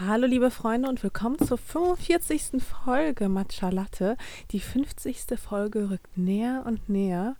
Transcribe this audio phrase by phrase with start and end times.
[0.00, 2.60] Hallo liebe Freunde und willkommen zur 45.
[2.84, 4.16] Folge Matcha Latte.
[4.50, 5.38] Die 50.
[5.38, 7.36] Folge rückt näher und näher.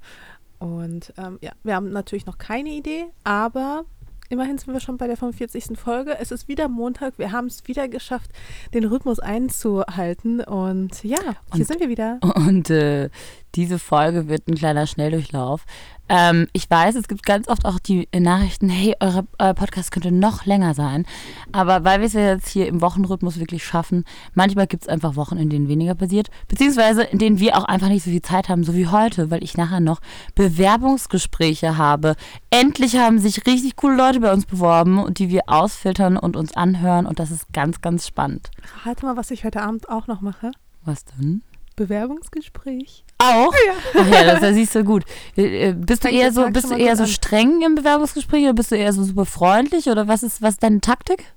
[0.60, 3.84] Und ähm, ja, wir haben natürlich noch keine Idee, aber
[4.28, 5.76] immerhin sind wir schon bei der 45.
[5.76, 6.16] Folge.
[6.18, 7.18] Es ist wieder Montag.
[7.18, 8.30] Wir haben es wieder geschafft,
[8.72, 10.40] den Rhythmus einzuhalten.
[10.40, 12.20] Und ja, hier Und- sind wir wieder.
[12.36, 13.10] Und äh,
[13.56, 15.64] diese Folge wird ein kleiner Schnelldurchlauf.
[16.08, 20.12] Ähm, ich weiß, es gibt ganz oft auch die Nachrichten, hey, eure, euer Podcast könnte
[20.12, 21.06] noch länger sein.
[21.52, 25.16] Aber weil wir es ja jetzt hier im Wochenrhythmus wirklich schaffen, manchmal gibt es einfach
[25.16, 26.28] Wochen, in denen weniger passiert.
[26.48, 29.42] Beziehungsweise in denen wir auch einfach nicht so viel Zeit haben, so wie heute, weil
[29.42, 30.00] ich nachher noch
[30.34, 32.16] Bewerbungsgespräche habe.
[32.50, 36.54] Endlich haben sich richtig coole Leute bei uns beworben und die wir ausfiltern und uns
[36.54, 37.06] anhören.
[37.06, 38.50] Und das ist ganz, ganz spannend.
[38.84, 40.52] Rate mal, was ich heute Abend auch noch mache.
[40.84, 41.42] Was denn?
[41.76, 43.04] Bewerbungsgespräch.
[43.18, 43.52] Auch?
[43.94, 45.04] Ach ja, das, das siehst du gut.
[45.36, 48.70] Äh, äh, Bist du eher so, bist du eher so streng im Bewerbungsgespräch oder bist
[48.72, 51.32] du eher so super freundlich oder was ist, was ist deine Taktik?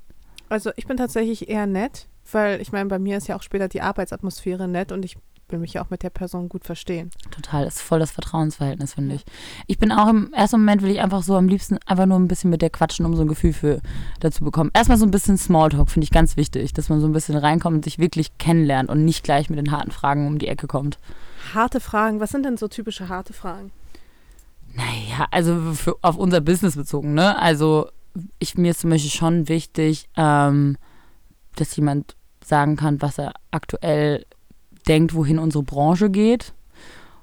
[0.50, 3.68] Also ich bin tatsächlich eher nett, weil ich meine, bei mir ist ja auch später
[3.68, 5.18] die Arbeitsatmosphäre nett und ich
[5.50, 7.10] will mich ja auch mit der Person gut verstehen.
[7.32, 9.26] Total, das ist voll das Vertrauensverhältnis, finde ich.
[9.68, 12.28] Ich bin auch im ersten Moment will ich einfach so am liebsten einfach nur ein
[12.28, 13.82] bisschen mit der quatschen, um so ein Gefühl für
[14.20, 14.72] dazu bekommen.
[14.74, 17.78] Erstmal so ein bisschen Smalltalk finde ich ganz wichtig, dass man so ein bisschen reinkommt
[17.78, 21.00] und sich wirklich kennenlernt und nicht gleich mit den harten Fragen um die Ecke kommt.
[21.54, 23.72] Harte Fragen, was sind denn so typische harte Fragen?
[24.74, 27.40] Naja, also für, auf unser Business bezogen, ne?
[27.40, 27.90] Also
[28.40, 30.78] ich, mir ist zum Beispiel schon wichtig, ähm,
[31.56, 34.26] dass jemand sagen kann, was er aktuell
[34.88, 36.54] denkt, wohin unsere Branche geht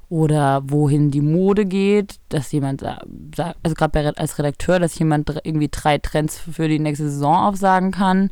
[0.09, 3.03] oder wohin die Mode geht, dass jemand, sa-
[3.34, 7.91] sa- also gerade als Redakteur, dass jemand irgendwie drei Trends für die nächste Saison aufsagen
[7.91, 8.31] kann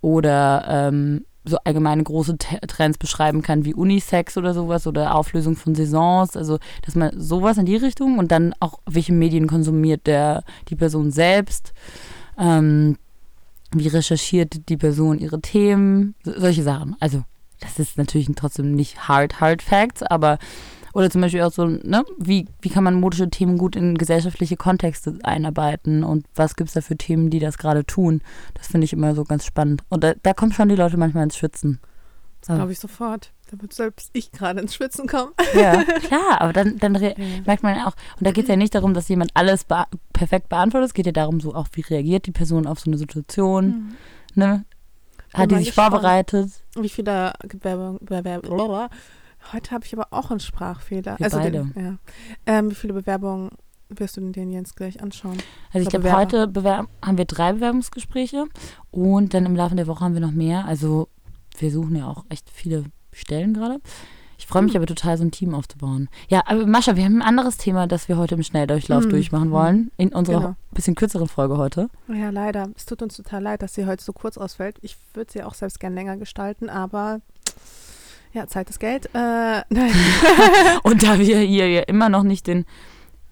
[0.00, 5.74] oder ähm, so allgemeine große Trends beschreiben kann wie Unisex oder sowas oder Auflösung von
[5.74, 10.42] Saisons, also dass man sowas in die Richtung und dann auch welche Medien konsumiert der
[10.68, 11.74] die Person selbst,
[12.38, 12.96] ähm,
[13.72, 16.96] wie recherchiert die Person ihre Themen, so, solche Sachen.
[16.98, 17.22] Also
[17.64, 20.38] das ist natürlich trotzdem nicht hard hard Facts, aber
[20.94, 24.56] oder zum Beispiel auch so, ne, wie, wie kann man modische Themen gut in gesellschaftliche
[24.56, 28.22] Kontexte einarbeiten und was gibt es da für Themen, die das gerade tun?
[28.54, 29.82] Das finde ich immer so ganz spannend.
[29.88, 31.80] Und da, da kommen schon die Leute manchmal ins Schwitzen.
[32.40, 33.32] Das glaube ich sofort.
[33.50, 35.32] Da wird selbst ich gerade ins Schwitzen kommen.
[35.54, 38.74] Ja, klar, aber dann, dann merkt man ja auch, und da geht es ja nicht
[38.74, 42.26] darum, dass jemand alles bea perfekt beantwortet, es geht ja darum, so auch, wie reagiert
[42.26, 43.96] die Person auf so eine Situation,
[44.34, 44.64] ne?
[45.34, 46.50] Hat die sich vorbereitet?
[46.76, 48.88] Wie viele Bewerbungen, Bewerbungen,
[49.52, 51.18] heute habe ich aber auch einen Sprachfehler.
[51.18, 51.70] Wir also beide.
[51.74, 51.98] Den, ja.
[52.46, 53.50] ähm, wie viele Bewerbungen
[53.88, 55.36] wirst du denn den Jens gleich anschauen?
[55.72, 56.52] Also ich glaube, heute
[57.04, 58.46] haben wir drei Bewerbungsgespräche
[58.90, 60.64] und dann im Laufe der Woche haben wir noch mehr.
[60.66, 61.08] Also
[61.58, 63.80] wir suchen ja auch echt viele Stellen gerade.
[64.38, 64.78] Ich freue mich Hm.
[64.78, 66.08] aber total, so ein Team aufzubauen.
[66.28, 69.10] Ja, aber Mascha, wir haben ein anderes Thema, das wir heute im Schnelldurchlauf Hm.
[69.10, 69.90] durchmachen wollen.
[69.96, 70.54] In unserer Genau.
[70.72, 71.88] bisschen kürzeren Folge heute.
[72.08, 72.68] Ja, leider.
[72.76, 74.76] Es tut uns total leid, dass sie heute so kurz ausfällt.
[74.82, 77.20] Ich würde sie auch selbst gern länger gestalten, aber
[78.32, 79.08] ja, Zeit ist Geld.
[79.14, 79.62] Äh.
[80.82, 82.64] Und da wir hier ja immer noch nicht den.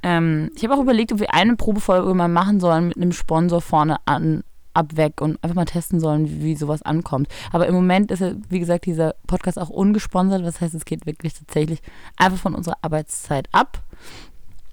[0.04, 3.60] Ähm, ich habe auch überlegt, ob wir eine Probefolge mal machen sollen mit einem Sponsor
[3.60, 4.42] vorne an,
[4.75, 7.28] ab, weg und einfach mal testen sollen, wie, wie sowas ankommt.
[7.53, 10.44] Aber im Moment ist ja, wie gesagt, dieser Podcast auch ungesponsert.
[10.44, 11.81] Das heißt, es geht wirklich tatsächlich
[12.16, 13.83] einfach von unserer Arbeitszeit ab.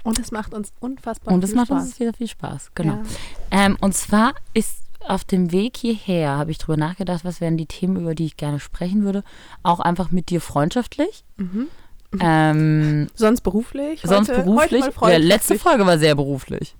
[0.03, 1.83] Und es macht uns unfassbar Und es viel macht Spaß.
[1.83, 2.71] uns wieder viel Spaß.
[2.75, 2.93] Genau.
[2.93, 3.65] Ja.
[3.65, 7.65] Ähm, und zwar ist auf dem Weg hierher, habe ich drüber nachgedacht, was wären die
[7.65, 9.23] Themen, über die ich gerne sprechen würde.
[9.63, 11.23] Auch einfach mit dir freundschaftlich.
[11.37, 11.67] Mhm.
[12.19, 14.01] Ähm, Sonst beruflich?
[14.03, 14.83] sonst heute, beruflich.
[14.83, 15.59] Heute mal ja, letzte.
[15.59, 16.75] Folge war sehr beruflich.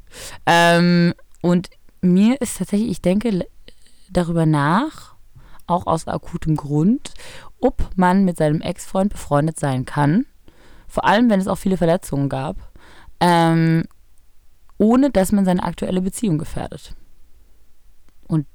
[0.48, 1.14] Ähm,
[1.44, 1.70] und
[2.02, 3.46] mir ist tatsächlich, ich denke
[4.10, 5.16] darüber nach,
[5.68, 7.14] auch aus akutem Grund,
[7.60, 10.26] ob man mit seinem Ex-Freund befreundet sein kann.
[10.88, 12.56] Vor allem, wenn es auch viele Verletzungen gab.
[13.20, 13.84] Ähm,
[14.78, 16.96] ohne dass man seine aktuelle Beziehung gefährdet.
[18.28, 18.48] Und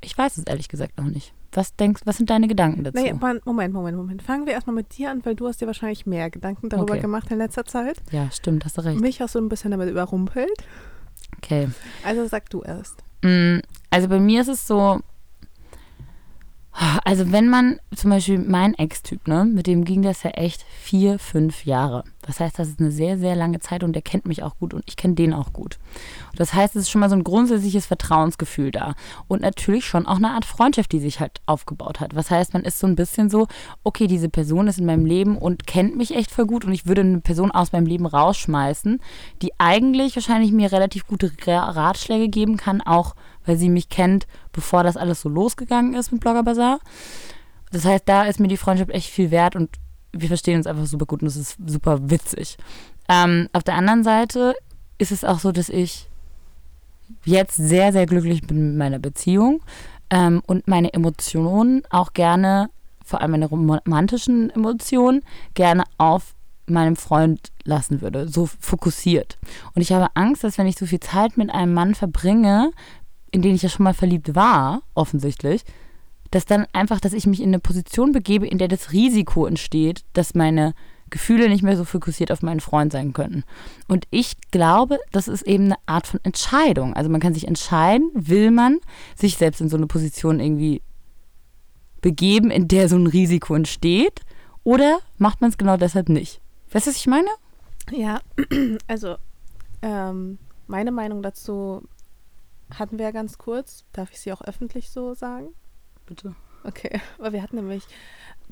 [0.00, 1.32] ich weiß es ehrlich gesagt noch nicht.
[1.52, 3.00] Was denkst, was sind deine Gedanken dazu?
[3.00, 4.22] Nee, Moment, Moment, Moment, Moment.
[4.22, 7.02] Fangen wir erstmal mit dir an, weil du hast dir wahrscheinlich mehr Gedanken darüber Okay.
[7.02, 7.98] gemacht in letzter Zeit.
[8.10, 9.00] ja, stimmt, hast du recht.
[9.00, 10.50] Mich hast du ein bisschen damit überrumpelt.
[11.38, 11.68] Okay.
[12.04, 13.02] Also sag du erst.
[13.22, 13.58] Mm,
[13.90, 15.00] Also bei mir ist es so,
[17.04, 21.18] also wenn man zum Beispiel mein Ex-Typ, ne, mit dem ging das ja echt vier,
[21.18, 22.04] fünf Jahre.
[22.22, 24.74] Das heißt, das ist eine sehr, sehr lange Zeit und der kennt mich auch gut
[24.74, 25.78] und ich kenne den auch gut.
[26.32, 28.94] Und das heißt, es ist schon mal so ein grundsätzliches Vertrauensgefühl da.
[29.28, 32.16] Und natürlich schon auch eine Art Freundschaft, die sich halt aufgebaut hat.
[32.16, 33.46] Was heißt, man ist so ein bisschen so,
[33.84, 36.86] okay, diese Person ist in meinem Leben und kennt mich echt voll gut und ich
[36.86, 39.00] würde eine Person aus meinem Leben rausschmeißen,
[39.40, 43.14] die eigentlich wahrscheinlich mir relativ gute Ra- Ratschläge geben kann, auch
[43.46, 46.80] weil sie mich kennt, bevor das alles so losgegangen ist mit Blogger Bazaar.
[47.72, 49.70] Das heißt, da ist mir die Freundschaft echt viel wert und
[50.12, 52.58] wir verstehen uns einfach super gut und es ist super witzig.
[53.08, 54.54] Ähm, auf der anderen Seite
[54.98, 56.08] ist es auch so, dass ich
[57.24, 59.62] jetzt sehr, sehr glücklich bin mit meiner Beziehung.
[60.10, 62.70] ähm, und meine Emotionen auch gerne,
[63.04, 65.22] vor allem meine romantischen Emotionen,
[65.54, 66.34] gerne auf
[66.66, 69.38] meinem Freund lassen würde, so fokussiert.
[69.74, 72.72] Und ich habe Angst, dass wenn ich so viel Zeit mit einem Mann verbringe,
[73.36, 75.62] in den ich ja schon mal verliebt war, offensichtlich,
[76.30, 80.04] dass dann einfach, dass ich mich in eine Position begebe, in der das Risiko entsteht,
[80.14, 80.72] dass meine
[81.10, 83.44] Gefühle nicht mehr so fokussiert auf meinen Freund sein können.
[83.88, 86.94] Und ich glaube, das ist eben eine Art von Entscheidung.
[86.94, 88.78] Also man kann sich entscheiden, will man
[89.14, 90.80] sich selbst in so eine Position irgendwie
[92.00, 94.22] begeben, in der so ein Risiko entsteht,
[94.64, 96.40] oder macht man es genau deshalb nicht?
[96.72, 97.28] Weißt du, was ich meine?
[97.92, 98.18] Ja,
[98.88, 99.16] also
[99.82, 100.38] ähm,
[100.68, 101.82] meine Meinung dazu
[102.74, 103.84] hatten wir ja ganz kurz.
[103.92, 105.48] Darf ich sie auch öffentlich so sagen?
[106.06, 106.34] Bitte.
[106.64, 107.84] Okay, weil wir hatten nämlich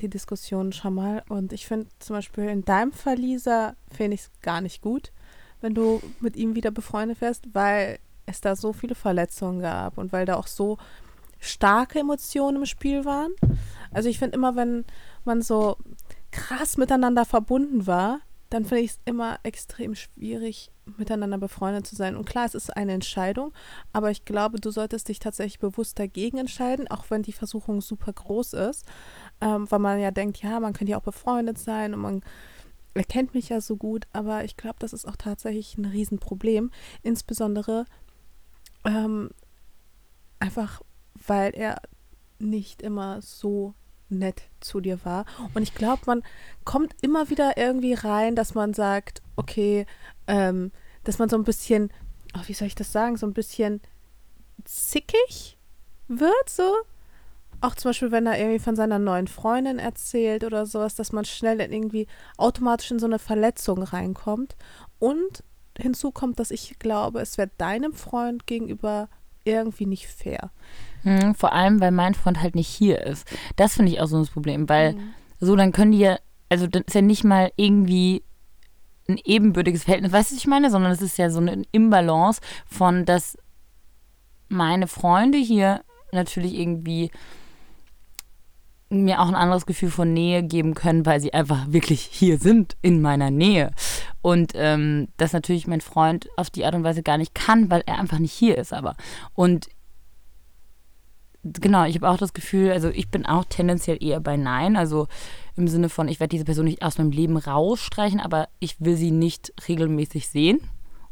[0.00, 4.22] die Diskussion schon mal und ich finde zum Beispiel in deinem Fall, Lisa, finde ich
[4.22, 5.12] es gar nicht gut,
[5.61, 10.12] wenn du mit ihm wieder befreundet wärst, weil es da so viele Verletzungen gab und
[10.12, 10.78] weil da auch so
[11.38, 13.32] starke Emotionen im Spiel waren.
[13.93, 14.84] Also ich finde immer, wenn
[15.25, 15.76] man so
[16.31, 18.20] krass miteinander verbunden war,
[18.50, 22.16] dann finde ich es immer extrem schwierig, miteinander befreundet zu sein.
[22.16, 23.52] Und klar, es ist eine Entscheidung,
[23.92, 28.12] aber ich glaube, du solltest dich tatsächlich bewusst dagegen entscheiden, auch wenn die Versuchung super
[28.12, 28.86] groß ist,
[29.40, 32.22] ähm, weil man ja denkt, ja, man könnte ja auch befreundet sein und man
[32.94, 36.70] erkennt mich ja so gut, aber ich glaube, das ist auch tatsächlich ein Riesenproblem,
[37.02, 37.86] insbesondere
[38.84, 39.31] ähm,
[40.38, 40.81] einfach,
[41.26, 41.81] weil er
[42.38, 43.75] nicht immer so
[44.19, 45.25] nett zu dir war.
[45.55, 46.22] Und ich glaube, man
[46.64, 49.87] kommt immer wieder irgendwie rein, dass man sagt, okay,
[50.26, 50.72] ähm,
[51.05, 51.90] dass man so ein bisschen,
[52.37, 53.81] oh, wie soll ich das sagen, so ein bisschen
[54.64, 55.58] zickig
[56.08, 56.75] wird, so.
[57.61, 61.25] Auch zum Beispiel, wenn er irgendwie von seiner neuen Freundin erzählt oder sowas, dass man
[61.25, 62.06] schnell irgendwie
[62.37, 64.56] automatisch in so eine Verletzung reinkommt.
[64.99, 65.44] Und
[65.78, 69.08] hinzu kommt, dass ich glaube, es wäre deinem Freund gegenüber
[69.44, 70.50] irgendwie nicht fair.
[71.04, 73.26] Hm, vor allem, weil mein Freund halt nicht hier ist.
[73.56, 75.14] Das finde ich auch so ein Problem, weil mhm.
[75.38, 76.18] so, dann können die ja,
[76.48, 78.22] also dann ist ja nicht mal irgendwie
[79.08, 80.70] ein ebenbürtiges Verhältnis, weißt du, was ich meine?
[80.70, 83.36] Sondern es ist ja so eine Imbalance von, dass
[84.48, 87.10] meine Freunde hier natürlich irgendwie
[88.88, 92.76] mir auch ein anderes Gefühl von Nähe geben können, weil sie einfach wirklich hier sind,
[92.80, 93.72] in meiner Nähe.
[94.22, 97.82] Und ähm, das natürlich mein Freund auf die Art und Weise gar nicht kann, weil
[97.86, 98.94] er einfach nicht hier ist, aber.
[99.34, 99.66] Und
[101.44, 104.76] genau, ich habe auch das Gefühl, also ich bin auch tendenziell eher bei Nein.
[104.76, 105.06] Also
[105.56, 108.96] im Sinne von, ich werde diese Person nicht aus meinem Leben rausstreichen, aber ich will
[108.96, 110.61] sie nicht regelmäßig sehen.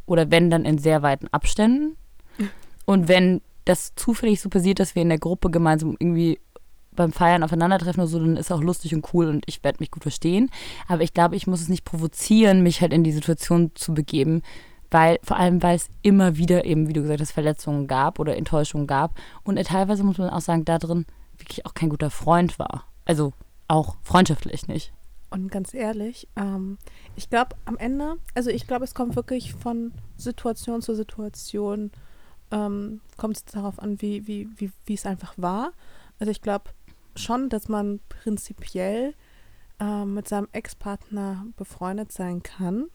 [0.06, 1.96] Oder wenn, dann in sehr weiten Abständen.
[2.84, 6.40] Und wenn das zufällig so passiert, dass wir in der Gruppe gemeinsam irgendwie
[6.94, 9.90] beim Feiern aufeinandertreffen oder so, dann ist auch lustig und cool und ich werde mich
[9.90, 10.50] gut verstehen.
[10.88, 14.42] Aber ich glaube, ich muss es nicht provozieren, mich halt in die Situation zu begeben,
[14.92, 18.36] weil vor allem, weil es immer wieder eben, wie du gesagt hast, Verletzungen gab oder
[18.36, 21.06] Enttäuschungen gab und er teilweise, muss man auch sagen, da drin
[21.38, 22.84] wirklich auch kein guter Freund war.
[23.04, 23.32] Also
[23.68, 24.92] auch freundschaftlich nicht.
[25.30, 26.76] Und ganz ehrlich, ähm,
[27.16, 31.90] ich glaube am Ende, also ich glaube, es kommt wirklich von Situation zu Situation,
[32.50, 35.72] ähm, kommt es darauf an, wie, wie, wie, wie es einfach war.
[36.18, 36.70] Also ich glaube
[37.16, 39.14] schon, dass man prinzipiell
[39.80, 42.88] äh, mit seinem Ex-Partner befreundet sein kann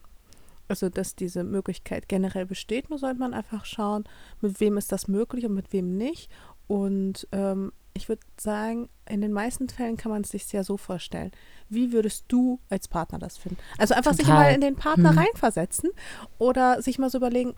[0.68, 4.04] also dass diese Möglichkeit generell besteht, nur sollte man einfach schauen,
[4.42, 6.30] mit wem ist das möglich und mit wem nicht.
[6.68, 10.78] Und ähm, ich würde sagen, in den meisten Fällen kann man es sich sehr so
[10.78, 11.32] vorstellen.
[11.70, 13.58] Wie würdest du als Partner das finden?
[13.78, 14.26] Also einfach Total.
[14.26, 15.18] sich mal in den Partner hm.
[15.18, 15.90] reinversetzen
[16.38, 17.56] oder sich mal so überlegen,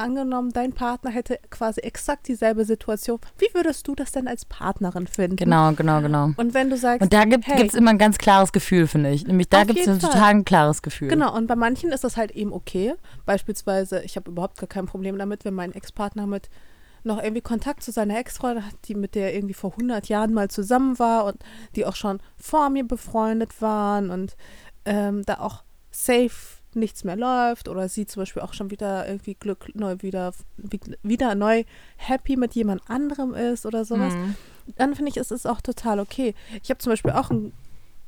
[0.00, 3.18] angenommen, dein Partner hätte quasi exakt dieselbe Situation.
[3.38, 5.36] Wie würdest du das denn als Partnerin finden?
[5.36, 6.30] Genau, genau, genau.
[6.36, 7.02] Und wenn du sagst.
[7.02, 9.26] Und da gibt es hey, immer ein ganz klares Gefühl, finde ich.
[9.26, 11.08] Nämlich da gibt es ein total ein klares Gefühl.
[11.08, 12.94] Genau, und bei manchen ist das halt eben okay.
[13.26, 16.50] Beispielsweise, ich habe überhaupt gar kein Problem damit, wenn mein Ex-Partner mit
[17.02, 20.48] noch irgendwie Kontakt zu seiner Ex-Freundin hat, die mit der irgendwie vor 100 Jahren mal
[20.48, 21.36] zusammen war und
[21.76, 24.36] die auch schon vor mir befreundet waren und
[24.84, 29.34] ähm, da auch safe nichts mehr läuft oder sie zum Beispiel auch schon wieder irgendwie
[29.34, 30.32] Glück neu wieder,
[31.02, 31.64] wieder neu
[31.96, 34.34] happy mit jemand anderem ist oder sowas, mhm.
[34.76, 36.34] dann finde ich, ist es auch total okay.
[36.62, 37.52] Ich habe zum Beispiel auch einen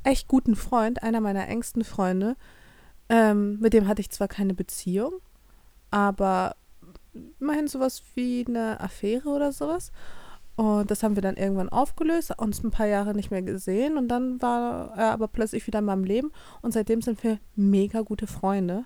[0.04, 2.36] echt guten Freund, einer meiner engsten Freunde,
[3.08, 5.12] ähm, mit dem hatte ich zwar keine Beziehung,
[5.90, 6.56] aber
[7.40, 9.92] immerhin sowas wie eine Affäre oder sowas.
[10.56, 14.08] Und das haben wir dann irgendwann aufgelöst, uns ein paar Jahre nicht mehr gesehen und
[14.08, 16.30] dann war er aber plötzlich wieder in meinem Leben
[16.60, 18.84] und seitdem sind wir mega gute Freunde.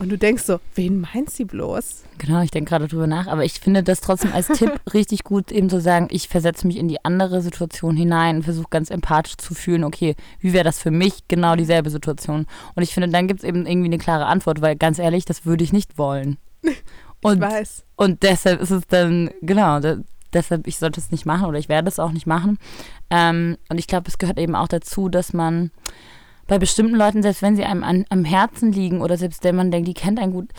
[0.00, 2.04] Und du denkst so, wen meint sie bloß?
[2.16, 5.52] Genau, ich denke gerade drüber nach, aber ich finde das trotzdem als Tipp richtig gut,
[5.52, 9.36] eben zu sagen, ich versetze mich in die andere Situation hinein und versuche ganz empathisch
[9.36, 12.46] zu fühlen, okay, wie wäre das für mich genau dieselbe Situation?
[12.74, 15.44] Und ich finde, dann gibt es eben irgendwie eine klare Antwort, weil ganz ehrlich, das
[15.44, 16.38] würde ich nicht wollen.
[17.22, 17.84] Und, ich weiß.
[17.96, 19.80] Und deshalb ist es dann, genau,
[20.32, 22.58] deshalb, ich sollte es nicht machen oder ich werde es auch nicht machen.
[23.10, 25.70] Ähm, und ich glaube, es gehört eben auch dazu, dass man
[26.46, 29.70] bei bestimmten Leuten, selbst wenn sie einem an, am Herzen liegen oder selbst wenn man
[29.70, 30.50] denkt, die kennt einen gut,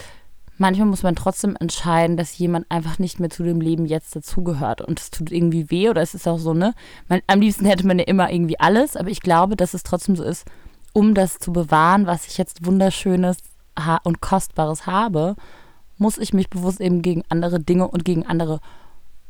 [0.58, 4.82] manchmal muss man trotzdem entscheiden, dass jemand einfach nicht mehr zu dem Leben jetzt dazugehört.
[4.82, 6.74] Und es tut irgendwie weh oder es ist auch so, ne?
[7.10, 10.16] Man, am liebsten hätte man ja immer irgendwie alles, aber ich glaube, dass es trotzdem
[10.16, 10.46] so ist,
[10.94, 13.38] um das zu bewahren, was ich jetzt Wunderschönes
[14.04, 15.36] und Kostbares habe,
[15.98, 18.60] muss ich mich bewusst eben gegen andere Dinge und gegen andere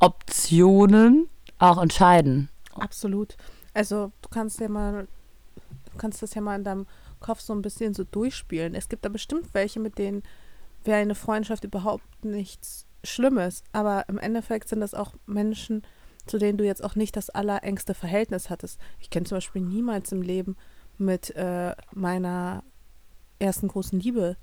[0.01, 1.29] Optionen
[1.59, 2.49] auch entscheiden.
[2.73, 3.37] Absolut.
[3.73, 5.07] Also du kannst ja mal,
[5.91, 6.87] du kannst das ja mal in deinem
[7.19, 8.75] Kopf so ein bisschen so durchspielen.
[8.75, 10.23] Es gibt da bestimmt welche, mit denen
[10.83, 13.63] wäre eine Freundschaft überhaupt nichts Schlimmes.
[13.71, 15.83] Aber im Endeffekt sind das auch Menschen,
[16.25, 18.79] zu denen du jetzt auch nicht das allerengste Verhältnis hattest.
[18.99, 20.57] Ich kenne zum Beispiel niemals im Leben
[20.97, 22.63] mit äh, meiner
[23.39, 24.37] ersten großen Liebe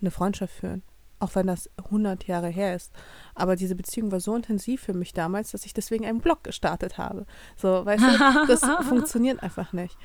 [0.00, 0.82] eine Freundschaft führen.
[1.20, 2.92] Auch wenn das 100 Jahre her ist.
[3.34, 6.98] Aber diese Beziehung war so intensiv für mich damals, dass ich deswegen einen Blog gestartet
[6.98, 7.26] habe.
[7.56, 9.96] So, weißt du, das funktioniert einfach nicht.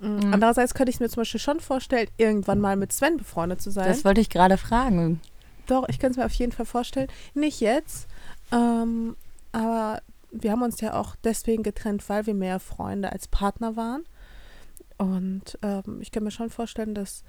[0.00, 0.32] Mhm.
[0.32, 3.88] Andererseits könnte ich mir zum Beispiel schon vorstellen, irgendwann mal mit Sven befreundet zu sein.
[3.88, 5.20] Das wollte ich gerade fragen.
[5.66, 7.08] Doch, ich könnte es mir auf jeden Fall vorstellen.
[7.32, 8.06] Nicht jetzt,
[8.52, 9.16] ähm,
[9.52, 14.04] aber wir haben uns ja auch deswegen getrennt, weil wir mehr Freunde als Partner waren.
[14.98, 17.24] Und ähm, ich kann mir schon vorstellen, dass,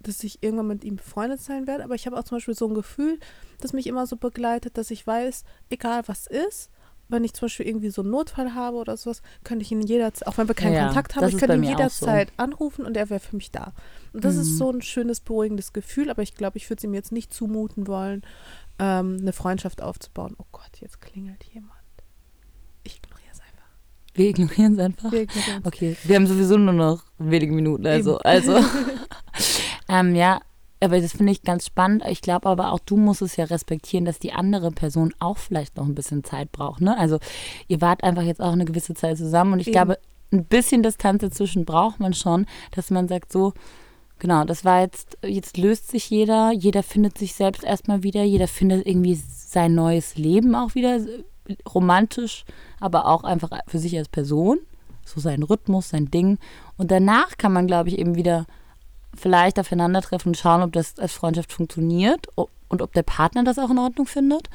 [0.00, 1.84] dass ich irgendwann mit ihm befreundet sein werde.
[1.84, 3.18] Aber ich habe auch zum Beispiel so ein Gefühl,
[3.60, 6.70] das mich immer so begleitet, dass ich weiß, egal was ist,
[7.08, 10.26] wenn ich zum Beispiel irgendwie so einen Notfall habe oder sowas, könnte ich ihn jederzeit,
[10.26, 12.34] auch wenn wir keinen ja, Kontakt haben, ich könnte ihn jederzeit so.
[12.42, 13.72] anrufen und er wäre für mich da.
[14.12, 14.40] Und das mhm.
[14.40, 17.32] ist so ein schönes, beruhigendes Gefühl, aber ich glaube, ich würde es ihm jetzt nicht
[17.32, 18.22] zumuten wollen,
[18.78, 20.34] ähm, eine Freundschaft aufzubauen.
[20.38, 21.72] Oh Gott, jetzt klingelt jemand.
[22.82, 23.68] Ich ignoriere es einfach.
[24.14, 25.12] Wir ignorieren es einfach?
[25.12, 28.18] Wir ignorieren Okay, wir haben sowieso nur noch wenige Minuten, also.
[28.18, 28.58] also.
[29.88, 30.40] ähm, ja,
[30.80, 32.04] aber das finde ich ganz spannend.
[32.08, 35.76] Ich glaube aber auch, du musst es ja respektieren, dass die andere Person auch vielleicht
[35.76, 36.80] noch ein bisschen Zeit braucht.
[36.80, 36.96] Ne?
[36.96, 37.18] Also
[37.68, 39.74] ihr wart einfach jetzt auch eine gewisse Zeit zusammen und ich Eben.
[39.74, 39.98] glaube,
[40.32, 43.54] ein bisschen Distanz dazwischen braucht man schon, dass man sagt so,
[44.18, 48.48] genau, das war jetzt, jetzt löst sich jeder, jeder findet sich selbst erstmal wieder, jeder
[48.48, 51.00] findet irgendwie sein neues Leben auch wieder,
[51.72, 52.44] romantisch,
[52.80, 54.58] aber auch einfach für sich als Person,
[55.04, 56.38] so sein Rhythmus, sein Ding.
[56.76, 58.46] Und danach kann man, glaube ich, eben wieder
[59.16, 63.70] vielleicht aufeinandertreffen und schauen, ob das als Freundschaft funktioniert und ob der Partner das auch
[63.70, 64.48] in Ordnung findet.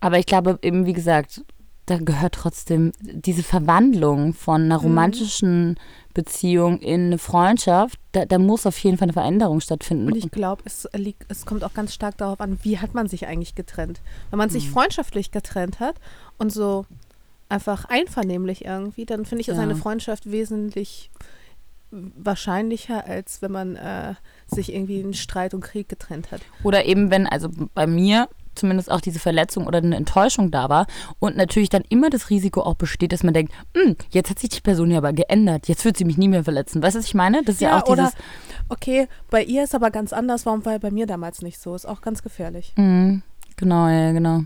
[0.00, 1.42] Aber ich glaube eben, wie gesagt,
[1.86, 4.84] da gehört trotzdem diese Verwandlung von einer mhm.
[4.86, 5.78] romantischen
[6.14, 10.08] Beziehung in eine Freundschaft, da, da, muss auf jeden Fall eine Veränderung stattfinden.
[10.08, 10.88] Und ich glaube, es,
[11.28, 14.00] es kommt auch ganz stark darauf an, wie hat man sich eigentlich getrennt.
[14.30, 14.72] Wenn man sich mhm.
[14.72, 15.96] freundschaftlich getrennt hat
[16.38, 16.86] und so
[17.48, 19.62] einfach einvernehmlich irgendwie, dann finde ich, ist ja.
[19.62, 21.10] eine Freundschaft wesentlich
[21.90, 24.14] wahrscheinlicher, als wenn man äh,
[24.46, 26.40] sich irgendwie in Streit und Krieg getrennt hat.
[26.62, 30.86] Oder eben, wenn, also bei mir zumindest auch diese Verletzung oder eine Enttäuschung da war
[31.18, 34.50] und natürlich dann immer das Risiko auch besteht, dass man denkt, hm, jetzt hat sich
[34.50, 36.82] die Person ja aber geändert, jetzt wird sie mich nie mehr verletzen.
[36.82, 37.42] Weißt du, was ich meine?
[37.44, 38.12] Das ist ja, ja auch dieses.
[38.14, 38.22] Oder,
[38.68, 41.74] okay, bei ihr ist aber ganz anders, warum war bei mir damals nicht so?
[41.74, 42.72] Ist auch ganz gefährlich.
[42.76, 43.22] Mhm,
[43.56, 44.42] genau, ja, genau.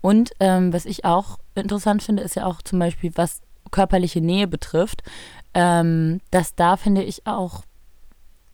[0.00, 4.46] Und ähm, was ich auch interessant finde, ist ja auch zum Beispiel, was körperliche Nähe
[4.46, 5.02] betrifft,
[5.54, 7.62] ähm, dass da finde ich auch,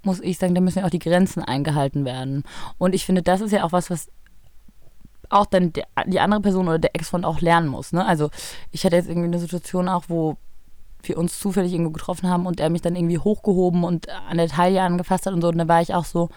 [0.03, 2.45] muss ich sagen, da müssen ja auch die Grenzen eingehalten werden.
[2.79, 4.09] Und ich finde, das ist ja auch was, was
[5.29, 5.73] auch dann
[6.07, 7.93] die andere Person oder der Ex-Freund auch lernen muss.
[7.93, 8.05] Ne?
[8.05, 8.31] Also
[8.73, 10.37] ich hatte jetzt irgendwie eine Situation auch, wo
[11.03, 14.49] wir uns zufällig irgendwo getroffen haben und er mich dann irgendwie hochgehoben und an der
[14.49, 15.49] Taille angefasst hat und so.
[15.49, 16.29] Und da war ich auch so,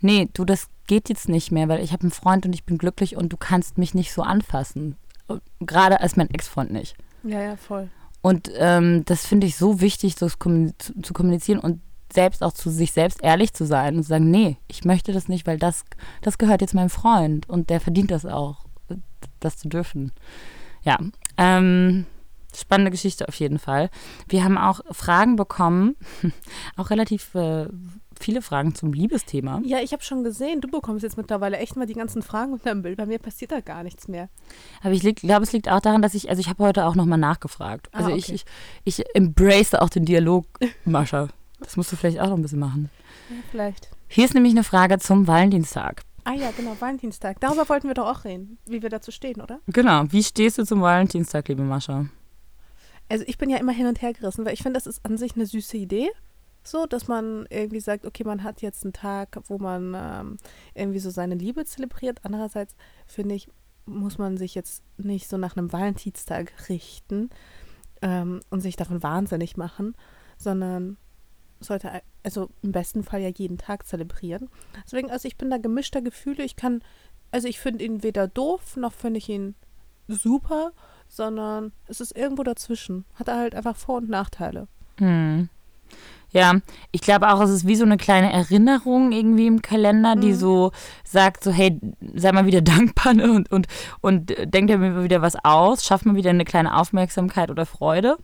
[0.00, 2.78] nee, du, das geht jetzt nicht mehr, weil ich habe einen Freund und ich bin
[2.78, 4.96] glücklich und du kannst mich nicht so anfassen.
[5.60, 6.96] Gerade als mein Ex-Freund nicht.
[7.22, 7.88] Ja, ja, voll.
[8.22, 11.80] Und ähm, das finde ich so wichtig, so zu kommunizieren und
[12.12, 15.28] selbst auch zu sich selbst ehrlich zu sein und zu sagen, nee, ich möchte das
[15.28, 15.84] nicht, weil das,
[16.20, 18.64] das gehört jetzt meinem Freund und der verdient das auch,
[19.40, 20.12] das zu dürfen.
[20.84, 20.98] Ja,
[21.36, 22.06] ähm,
[22.54, 23.90] spannende Geschichte auf jeden Fall.
[24.28, 25.96] Wir haben auch Fragen bekommen,
[26.76, 27.68] auch relativ äh,
[28.22, 29.60] viele Fragen zum Liebesthema.
[29.64, 32.70] Ja, ich habe schon gesehen, du bekommst jetzt mittlerweile echt mal die ganzen Fragen unter
[32.70, 32.96] dem Bild.
[32.96, 34.28] Bei mir passiert da gar nichts mehr.
[34.82, 37.18] Aber ich glaube, es liegt auch daran, dass ich, also ich habe heute auch nochmal
[37.18, 37.88] nachgefragt.
[37.92, 38.18] Also ah, okay.
[38.18, 38.44] ich, ich,
[38.84, 40.46] ich embrace auch den Dialog,
[40.84, 41.28] Mascha.
[41.60, 42.90] Das musst du vielleicht auch noch ein bisschen machen.
[43.30, 43.88] Ja, vielleicht.
[44.08, 46.02] Hier ist nämlich eine Frage zum Valentinstag.
[46.24, 47.40] Ah ja, genau, Valentinstag.
[47.40, 49.60] Darüber wollten wir doch auch reden, wie wir dazu stehen, oder?
[49.66, 50.04] Genau.
[50.10, 52.06] Wie stehst du zum Valentinstag, liebe Mascha?
[53.08, 55.18] Also ich bin ja immer hin und her gerissen, weil ich finde, das ist an
[55.18, 56.10] sich eine süße Idee.
[56.62, 60.36] So, dass man irgendwie sagt, okay, man hat jetzt einen Tag, wo man ähm,
[60.74, 62.20] irgendwie so seine Liebe zelebriert.
[62.22, 62.76] Andererseits
[63.06, 63.48] finde ich,
[63.84, 67.30] muss man sich jetzt nicht so nach einem Valentinstag richten
[68.00, 69.96] ähm, und sich davon wahnsinnig machen,
[70.38, 70.96] sondern
[71.60, 74.48] sollte also im besten Fall ja jeden Tag zelebrieren.
[74.84, 76.44] Deswegen, also ich bin da gemischter Gefühle.
[76.44, 76.82] Ich kann,
[77.30, 79.54] also ich finde ihn weder doof, noch finde ich ihn
[80.08, 80.72] super,
[81.08, 83.04] sondern es ist irgendwo dazwischen.
[83.14, 84.68] Hat halt einfach Vor- und Nachteile.
[84.98, 85.48] Hm.
[86.30, 86.54] Ja,
[86.92, 90.36] ich glaube auch, es ist wie so eine kleine Erinnerung irgendwie im Kalender, die Mhm.
[90.36, 90.72] so
[91.04, 91.78] sagt, so hey,
[92.14, 93.30] sei mal wieder dankbar ne?
[93.30, 93.66] und, und,
[94.00, 98.16] und denk dir mal wieder was aus, schaff mal wieder eine kleine Aufmerksamkeit oder Freude.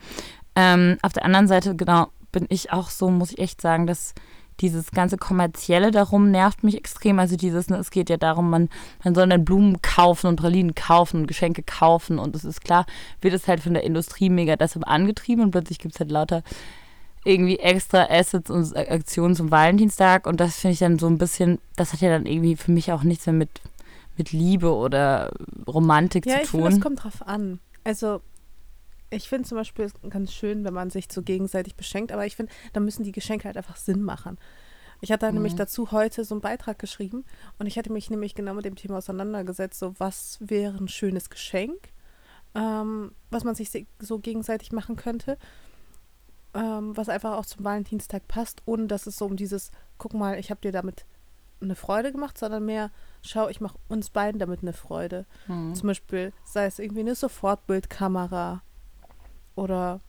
[0.57, 4.15] Ähm, auf der anderen Seite, genau, bin ich auch so, muss ich echt sagen, dass
[4.61, 7.19] dieses ganze Kommerzielle darum nervt mich extrem.
[7.19, 8.69] Also dieses, ne, es geht ja darum, man,
[9.05, 12.87] man soll dann Blumen kaufen und Pralinen kaufen und Geschenke kaufen und es ist klar,
[13.21, 16.43] wird es halt von der Industrie mega deshalb angetrieben und plötzlich gibt es halt lauter
[17.29, 21.59] irgendwie extra Assets und Aktionen zum Valentinstag und das finde ich dann so ein bisschen,
[21.77, 23.51] das hat ja dann irgendwie für mich auch nichts mehr mit,
[24.17, 25.31] mit Liebe oder
[25.67, 26.81] Romantik Ja, zu ich finde, es tun.
[26.81, 27.61] kommt drauf an.
[27.85, 28.21] Also,
[29.11, 32.53] ich finde zum Beispiel ganz schön, wenn man sich so gegenseitig beschenkt, aber ich finde,
[32.73, 34.37] da müssen die Geschenke halt einfach Sinn machen.
[35.01, 35.59] Ich hatte nämlich Mhm.
[35.59, 37.25] dazu heute so einen Beitrag geschrieben
[37.59, 41.31] und ich hatte mich nämlich genau mit dem Thema auseinandergesetzt, so was wäre ein schönes
[41.31, 41.93] Geschenk,
[42.55, 43.71] ähm, was man sich
[44.01, 45.39] so gegenseitig machen könnte,
[46.55, 50.39] ähm, was einfach auch zum Valentinstag passt, ohne dass es so um dieses, guck mal,
[50.39, 51.05] ich habe dir damit
[51.61, 52.91] eine Freude gemacht, sondern mehr,
[53.23, 55.27] schau, ich mache uns beiden damit eine Freude.
[55.47, 55.75] Hm.
[55.75, 58.63] Zum Beispiel, sei es irgendwie eine Sofortbildkamera
[59.57, 60.01] oder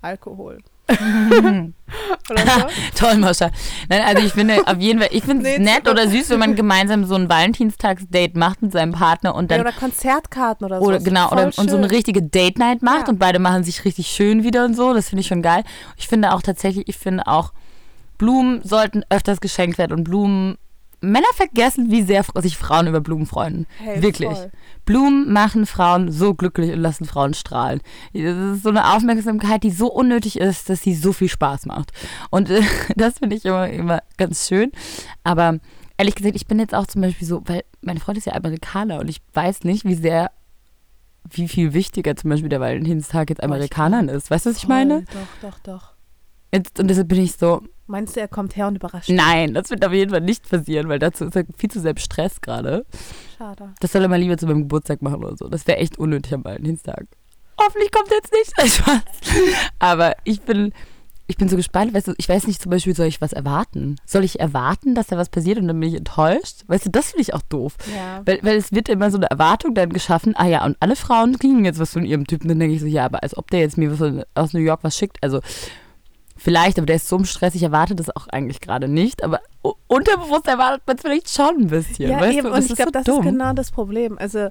[0.00, 0.58] Alkohol.
[0.88, 2.66] Oder so.
[2.96, 3.50] Toll, Moscha.
[3.88, 6.38] Nein, also ich finde auf jeden Fall, ich finde es Nee, nett oder süß, wenn
[6.38, 10.80] man gemeinsam so ein Valentinstagsdate macht mit seinem Partner und Ja, dann oder Konzertkarten oder
[10.80, 10.86] so.
[10.86, 13.12] oder genau oder und so eine richtige Date Night macht Ja.
[13.12, 14.92] und beide machen sich richtig schön wieder und so.
[14.94, 15.64] Das finde ich schon geil.
[15.96, 17.52] Ich finde auch tatsächlich, ich finde auch
[18.18, 20.56] Blumen sollten öfters geschenkt werden und Blumen
[21.10, 23.66] Männer vergessen, wie sehr sich Frauen über Blumen freuen.
[23.78, 24.30] Hey, Wirklich.
[24.30, 24.50] voll.
[24.84, 27.80] Blumen machen Frauen so glücklich und lassen Frauen strahlen.
[28.12, 31.92] Das ist so eine Aufmerksamkeit, die so unnötig ist, dass sie so viel Spaß macht.
[32.30, 32.62] Und äh,
[32.96, 34.72] das finde ich immer, immer ganz schön.
[35.22, 35.58] Aber
[35.96, 39.00] ehrlich gesagt, ich bin jetzt auch zum Beispiel so, weil meine Freundin ist ja Amerikaner
[39.00, 40.30] und ich weiß nicht, wie sehr,
[41.30, 44.30] wie viel wichtiger zum Beispiel der Valentinstag jetzt Amerikanern ist.
[44.30, 45.04] Weißt du, was ich meine?
[45.40, 45.93] Doch, doch, doch.
[46.54, 49.10] Jetzt, und deshalb bin ich so, Meinst du, er kommt her und überrascht?
[49.10, 51.96] nein, das wird auf jeden Fall nicht passieren, weil dazu ist er viel zu im
[51.96, 52.86] Stress gerade.
[53.36, 53.74] Schade.
[53.80, 55.48] Das soll er mal lieber zu meinem Geburtstag machen oder so.
[55.48, 57.06] Das wäre echt unnötig am Valentinstag.
[57.60, 58.76] Hoffentlich kommt er jetzt nicht.
[58.76, 59.02] Spaß.
[59.80, 60.72] Aber ich bin,
[61.26, 61.92] ich bin so gespannt.
[61.92, 63.96] Weißt du, ich weiß nicht, zum Beispiel, soll ich was erwarten?
[64.06, 66.62] Soll ich erwarten, dass da was passiert und dann bin ich enttäuscht?
[66.68, 67.76] Weißt du, das finde ich auch doof.
[67.94, 68.22] Ja.
[68.24, 71.38] Weil, weil es wird immer so eine Erwartung dann geschaffen, ah ja, und alle Frauen
[71.38, 72.48] kriegen jetzt was von ihrem Typen.
[72.48, 74.80] Dann denke ich so, ja, aber als ob der jetzt mir was aus New York
[74.82, 75.18] was schickt.
[75.22, 75.40] Also
[76.44, 79.24] vielleicht, aber der ist so im Stress, ich erwarte das auch eigentlich gerade nicht.
[79.24, 79.40] Aber
[79.86, 82.10] unterbewusst erwartet man es vielleicht schon ein bisschen.
[82.10, 82.48] Ja, weißt eben.
[82.48, 82.54] du?
[82.54, 83.18] Und ich glaube, so das dumm.
[83.20, 84.18] ist genau das Problem.
[84.18, 84.50] Also,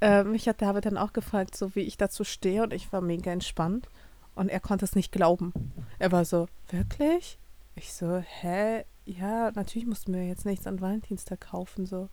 [0.00, 3.02] äh, mich hat David dann auch gefragt, so wie ich dazu stehe und ich war
[3.02, 3.88] mega entspannt
[4.34, 5.52] und er konnte es nicht glauben.
[5.98, 7.38] Er war so, wirklich?
[7.74, 8.84] Ich so, hä?
[9.04, 12.08] Ja, natürlich mussten wir jetzt nichts an Valentinstag kaufen, so.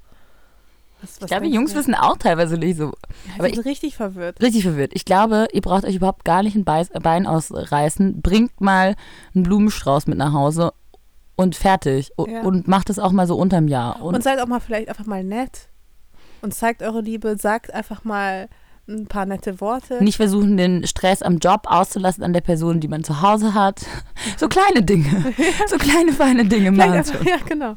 [1.04, 1.78] Was, was Ich glaube, die Jungs du?
[1.80, 2.86] wissen auch teilweise nicht so.
[2.86, 4.42] Ja, aber sind richtig verwirrt.
[4.42, 4.92] Richtig verwirrt.
[4.94, 8.22] Ich glaube, ihr braucht euch überhaupt gar nicht ein Beiß, Bein ausreißen.
[8.22, 8.96] Bringt mal
[9.36, 10.72] einen Blumenstrauß mit nach Hause
[11.36, 12.12] und fertig.
[12.18, 12.42] Ja.
[12.44, 14.02] Und macht es auch mal so unterm Jahr.
[14.02, 15.68] Und, Und seid auch mal vielleicht einfach mal nett
[16.42, 18.48] und zeigt eure Liebe, sagt einfach mal
[18.88, 20.04] ein paar nette Worte.
[20.04, 23.86] nicht versuchen, den Stress am Job auszulassen an der Person, die man zu Hause hat.
[24.38, 25.34] So kleine Dinge.
[25.68, 27.76] So kleine, feine Dinge machen ja, genau.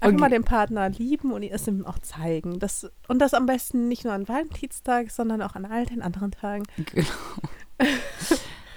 [0.00, 0.20] Einfach Okay.
[0.20, 2.58] mal den Partner lieben und es ihm auch zeigen.
[2.58, 6.30] Das, und das am besten nicht nur an Valentinstag, sondern auch an all den anderen
[6.32, 6.64] Tagen.
[6.86, 7.08] Genau.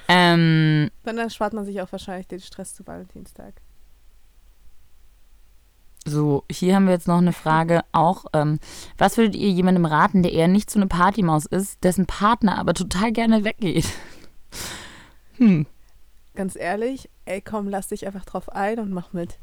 [0.08, 3.54] ähm, Dann erspart man sich auch wahrscheinlich den Stress zu Valentinstag.
[6.06, 8.26] So, hier haben wir jetzt noch eine Frage auch.
[8.34, 8.60] Ähm,
[8.98, 12.74] was würdet ihr jemandem raten, der eher nicht so eine Partymaus ist, dessen Partner aber
[12.74, 13.86] total gerne weggeht?
[15.38, 15.66] Hm.
[16.36, 19.38] Ganz ehrlich, ey komm, lass dich einfach drauf ein und mach mit.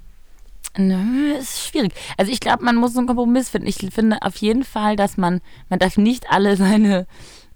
[0.78, 1.92] Nö, ist schwierig.
[2.16, 3.66] Also ich glaube, man muss so einen Kompromiss finden.
[3.66, 7.06] Ich finde auf jeden Fall, dass man, man darf nicht alle seine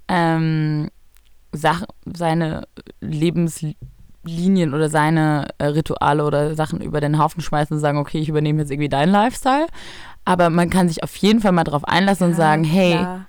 [0.09, 0.91] ähm,
[1.53, 2.67] Sachen, seine
[3.01, 8.29] Lebenslinien oder seine äh, Rituale oder Sachen über den Haufen schmeißen und sagen, okay, ich
[8.29, 9.67] übernehme jetzt irgendwie deinen Lifestyle.
[10.25, 13.27] Aber man kann sich auf jeden Fall mal drauf einlassen und Ja, sagen, hey, Klar,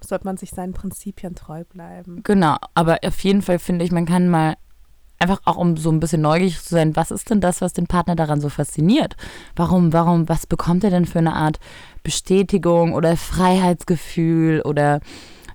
[0.00, 2.22] sollte man sich seinen Prinzipien treu bleiben.
[2.24, 4.54] Genau, aber auf jeden Fall finde ich, man kann mal
[5.18, 7.86] einfach auch um so ein bisschen neugierig zu sein, was ist denn das, was den
[7.86, 9.16] Partner daran so fasziniert?
[9.56, 11.58] Warum, warum, was bekommt er denn für eine Art
[12.02, 15.00] Bestätigung oder Freiheitsgefühl oder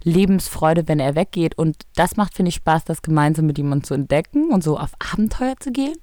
[0.03, 1.57] Lebensfreude, wenn er weggeht?
[1.57, 4.91] Und das macht, finde ich, Spaß, das gemeinsam mit jemandem zu entdecken und so auf
[5.13, 5.95] Abenteuer zu gehen.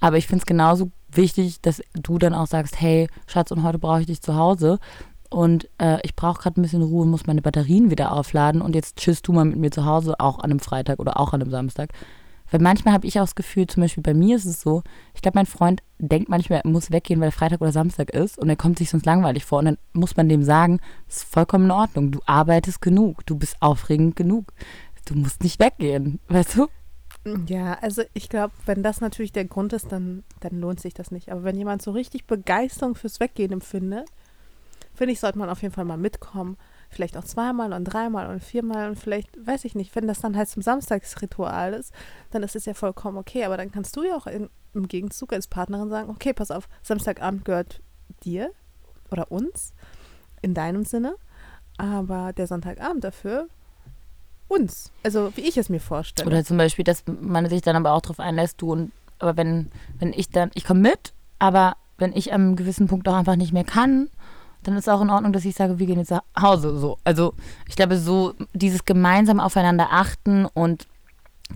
[0.00, 3.78] Aber ich finde es genauso wichtig, dass du dann auch sagst, hey, Schatz, und heute
[3.78, 4.78] brauche ich dich zu Hause.
[5.30, 8.96] Und äh, ich brauche gerade ein bisschen Ruhe, muss meine Batterien wieder aufladen und jetzt
[8.96, 11.50] tschüss du mal mit mir zu Hause, auch an einem Freitag oder auch an einem
[11.50, 11.90] Samstag.
[12.50, 14.82] Weil manchmal habe ich auch das Gefühl, zum Beispiel bei mir ist es so,
[15.14, 18.48] ich glaube, mein Freund denkt manchmal, er muss weggehen, weil Freitag oder Samstag ist und
[18.48, 19.60] er kommt sich sonst langweilig vor.
[19.60, 23.36] Und dann muss man dem sagen, es ist vollkommen in Ordnung, du arbeitest genug, du
[23.36, 24.52] bist aufregend genug.
[25.06, 26.68] Du musst nicht weggehen, weißt du?
[27.46, 31.10] Ja, also ich glaube, wenn das natürlich der Grund ist, dann, dann lohnt sich das
[31.10, 31.30] nicht.
[31.30, 34.08] Aber wenn jemand so richtig Begeisterung fürs Weggehen empfindet,
[34.94, 36.56] finde ich, sollte man auf jeden Fall mal mitkommen.
[36.94, 40.36] Vielleicht auch zweimal und dreimal und viermal und vielleicht, weiß ich nicht, wenn das dann
[40.36, 41.92] halt zum Samstagsritual ist,
[42.30, 43.44] dann ist es ja vollkommen okay.
[43.44, 46.68] Aber dann kannst du ja auch in, im Gegenzug als Partnerin sagen, okay, pass auf,
[46.82, 47.80] Samstagabend gehört
[48.24, 48.50] dir
[49.10, 49.74] oder uns
[50.40, 51.16] in deinem Sinne,
[51.78, 53.48] aber der Sonntagabend dafür
[54.46, 54.92] uns.
[55.02, 56.28] Also wie ich es mir vorstelle.
[56.28, 59.70] Oder zum Beispiel, dass man sich dann aber auch darauf einlässt, du und aber wenn,
[59.98, 63.52] wenn ich dann, ich komme mit, aber wenn ich einem gewissen Punkt auch einfach nicht
[63.52, 64.10] mehr kann,
[64.66, 66.76] dann ist auch in Ordnung, dass ich sage, wir gehen jetzt nach Hause.
[66.78, 66.98] So.
[67.04, 67.34] Also
[67.68, 70.86] ich glaube, so dieses gemeinsam aufeinander achten und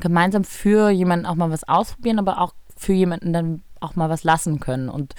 [0.01, 4.25] gemeinsam für jemanden auch mal was ausprobieren, aber auch für jemanden dann auch mal was
[4.25, 4.88] lassen können.
[4.88, 5.14] Und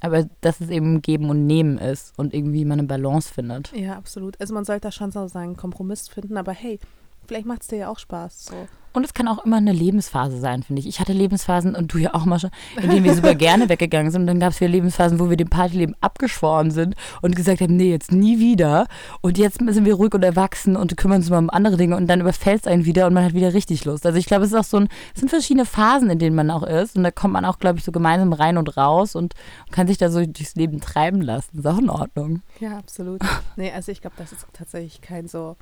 [0.00, 3.72] aber dass es eben Geben und Nehmen ist und irgendwie man eine Balance findet.
[3.72, 4.40] Ja, absolut.
[4.40, 6.80] Also man sollte da schon so seinen Kompromiss finden, aber hey,
[7.26, 8.46] vielleicht macht es dir ja auch Spaß.
[8.46, 8.68] So.
[8.94, 10.86] Und es kann auch immer eine Lebensphase sein, finde ich.
[10.86, 14.12] Ich hatte Lebensphasen und du ja auch mal schon, in denen wir super gerne weggegangen
[14.12, 14.22] sind.
[14.22, 17.76] Und dann gab es wieder Lebensphasen, wo wir dem Partyleben abgeschworen sind und gesagt haben,
[17.76, 18.86] nee, jetzt nie wieder.
[19.22, 22.06] Und jetzt sind wir ruhig und erwachsen und kümmern uns mal um andere Dinge und
[22.06, 24.04] dann überfällt es einen wieder und man hat wieder richtig Lust.
[24.04, 26.50] Also ich glaube, es ist auch so ein, es sind verschiedene Phasen, in denen man
[26.50, 26.96] auch ist.
[26.96, 29.34] Und da kommt man auch, glaube ich, so gemeinsam rein und raus und
[29.70, 31.58] kann sich da so durchs Leben treiben lassen.
[31.58, 32.42] Ist auch in Ordnung.
[32.60, 33.22] Ja, absolut.
[33.56, 35.56] Nee, also ich glaube, das ist tatsächlich kein so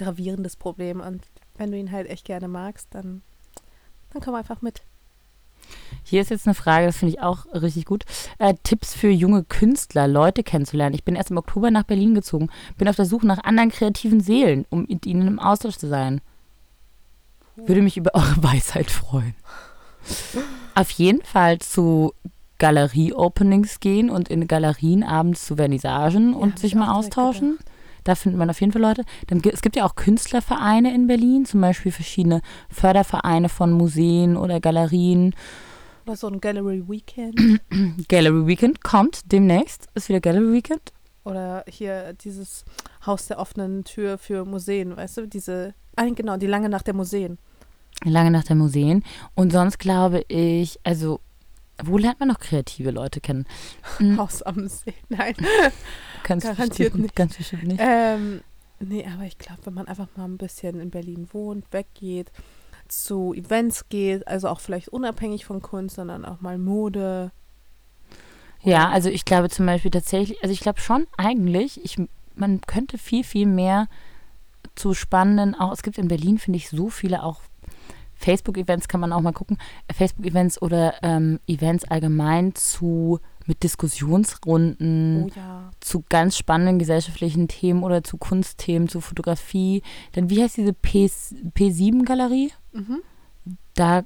[0.00, 1.00] gravierendes Problem.
[1.00, 1.22] Und
[1.56, 3.22] wenn du ihn halt echt gerne magst, dann,
[4.12, 4.82] dann komm einfach mit.
[6.02, 8.04] Hier ist jetzt eine Frage, das finde ich auch richtig gut.
[8.38, 10.94] Äh, Tipps für junge Künstler, Leute kennenzulernen.
[10.94, 14.20] Ich bin erst im Oktober nach Berlin gezogen, bin auf der Suche nach anderen kreativen
[14.20, 16.20] Seelen, um mit ihnen im Austausch zu sein.
[17.56, 19.34] Würde mich über eure Weisheit freuen.
[20.74, 22.14] auf jeden Fall zu
[22.58, 27.58] Galerie-Openings gehen und in Galerien abends zu Vernissagen Ja, und sich ich mal austauschen.
[28.04, 29.04] Da findet man auf jeden Fall Leute.
[29.28, 34.60] Dann, es gibt ja auch Künstlervereine in Berlin, zum Beispiel verschiedene Fördervereine von Museen oder
[34.60, 35.34] Galerien.
[36.06, 37.60] Oder so ein Gallery Weekend.
[38.08, 39.88] Gallery Weekend kommt demnächst.
[39.94, 40.92] Ist wieder Gallery Weekend.
[41.24, 42.64] Oder hier dieses
[43.04, 45.28] Haus der offenen Tür für Museen, weißt du?
[45.28, 47.38] Diese, ah, genau, die lange Nacht der Museen.
[48.04, 49.04] Lange nach der Museen.
[49.34, 51.20] Und sonst glaube ich, also,
[51.84, 53.46] wo lernt man noch kreative Leute kennen?
[53.98, 54.18] Mhm.
[54.18, 54.94] Haus am See.
[55.08, 55.34] Nein.
[56.24, 57.16] Ganz Garantiert bestimmt, nicht.
[57.16, 57.80] Ganz bestimmt nicht.
[57.82, 58.40] Ähm,
[58.78, 62.30] nee, aber ich glaube, wenn man einfach mal ein bisschen in Berlin wohnt, weggeht,
[62.88, 67.30] zu Events geht, also auch vielleicht unabhängig von Kunst, sondern auch mal Mode.
[68.62, 71.96] Ja, also ich glaube zum Beispiel tatsächlich, also ich glaube schon eigentlich, ich,
[72.34, 73.88] man könnte viel, viel mehr
[74.74, 77.40] zu spannenden, auch es gibt in Berlin, finde ich, so viele auch
[78.20, 79.56] Facebook-Events kann man auch mal gucken,
[79.88, 85.70] äh, Facebook-Events oder ähm, Events allgemein zu mit Diskussionsrunden, Oh ja.
[85.80, 89.82] zu ganz spannenden gesellschaftlichen Themen oder zu Kunstthemen, zu Fotografie.
[90.12, 92.52] Dann wie heißt diese P, P7-Galerie?
[92.72, 92.98] Mhm.
[93.74, 94.02] Da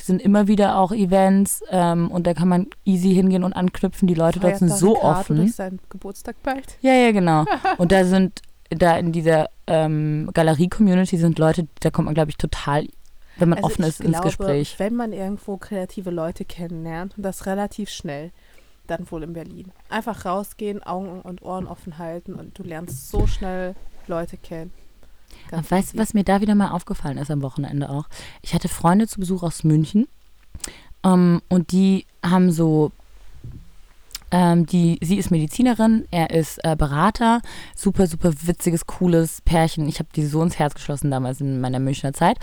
[0.00, 4.08] sind immer wieder auch Events ähm, und da kann man easy hingehen und anknüpfen.
[4.08, 5.36] Die Leute dort Feiert sind da so Ricardo offen.
[5.36, 6.76] durch seinen Geburtstag bald.
[6.80, 7.44] Ja, ja, genau.
[7.78, 12.36] Und da sind, da in dieser ähm, Galerie-Community sind Leute, da kommt man, glaube ich,
[12.36, 12.86] total,
[13.36, 14.74] wenn man Also offen ist, ins glaube, Gespräch.
[14.78, 18.30] Wenn man irgendwo kreative Leute kennenlernt und das relativ schnell,
[18.86, 19.72] dann wohl in Berlin.
[19.88, 23.74] Einfach rausgehen, Augen und Ohren offen halten und du lernst so schnell
[24.06, 24.72] Leute kennen.
[25.48, 28.08] Ganz weißt du, was mir da wieder mal aufgefallen ist am Wochenende auch?
[28.42, 30.08] Ich hatte Freunde zu Besuch aus München
[31.04, 32.92] ähm, und die haben so,
[34.32, 37.42] ähm, die, sie ist Medizinerin, er ist äh, Berater,
[37.76, 39.86] super, super witziges, cooles Pärchen.
[39.86, 42.38] Ich habe die so ins Herz geschlossen damals in meiner Münchner Zeit.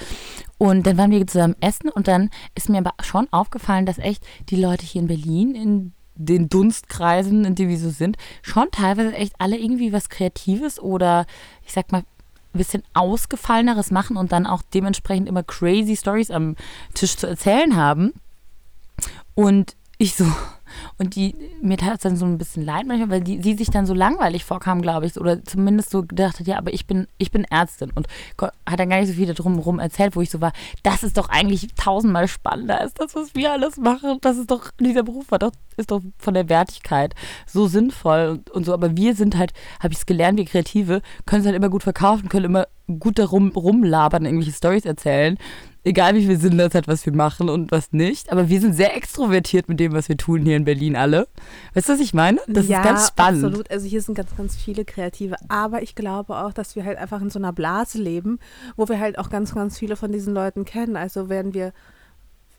[0.59, 4.23] Und dann waren wir zusammen essen und dann ist mir aber schon aufgefallen, dass echt
[4.49, 9.13] die Leute hier in Berlin in den Dunstkreisen, in denen wir so sind, schon teilweise
[9.13, 11.25] echt alle irgendwie was Kreatives oder
[11.65, 12.03] ich sag mal
[12.51, 16.55] bisschen ausgefalleneres machen und dann auch dementsprechend immer crazy Stories am
[16.93, 18.13] Tisch zu erzählen haben.
[19.35, 20.25] Und ich so,
[20.97, 23.69] und die, mir tat es dann so ein bisschen leid manchmal, weil die, sie sich
[23.69, 27.07] dann so langweilig vorkam, glaube ich, oder zumindest so gedacht hat, ja, aber ich bin,
[27.17, 27.91] ich bin Ärztin.
[27.93, 30.53] Und hat dann gar nicht so viel darum erzählt, wo ich so war,
[30.83, 34.17] das ist doch eigentlich tausendmal spannender als das, was wir alles machen.
[34.21, 38.49] Das ist doch, dieser Beruf war doch, ist doch von der Wertigkeit so sinnvoll und,
[38.49, 41.55] und so, aber wir sind halt, habe ich es gelernt, wir Kreative, können es halt
[41.55, 42.67] immer gut verkaufen, können immer
[42.99, 45.37] gut darum rumlabern, irgendwelche Stories erzählen
[45.83, 48.31] Egal wie viel Sinn das hat, was wir machen und was nicht.
[48.31, 51.27] Aber wir sind sehr extrovertiert mit dem, was wir tun hier in Berlin alle.
[51.73, 52.39] Weißt du, was ich meine?
[52.47, 53.45] Das ja, ist ganz spannend.
[53.45, 53.71] Absolut.
[53.71, 55.37] Also hier sind ganz, ganz viele Kreative.
[55.47, 58.39] Aber ich glaube auch, dass wir halt einfach in so einer Blase leben,
[58.75, 60.97] wo wir halt auch ganz, ganz viele von diesen Leuten kennen.
[60.97, 61.71] Also wären wir,